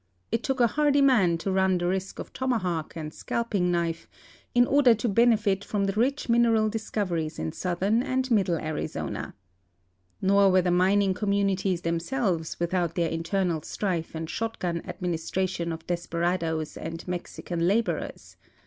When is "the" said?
1.77-1.85, 10.63-10.71